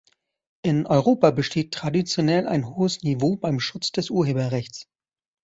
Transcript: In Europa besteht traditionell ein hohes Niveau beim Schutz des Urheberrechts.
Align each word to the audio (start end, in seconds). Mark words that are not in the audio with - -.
In 0.63 0.87
Europa 0.87 1.29
besteht 1.29 1.75
traditionell 1.75 2.47
ein 2.47 2.65
hohes 2.67 3.03
Niveau 3.03 3.35
beim 3.35 3.59
Schutz 3.59 3.91
des 3.91 4.09
Urheberrechts. 4.09 4.89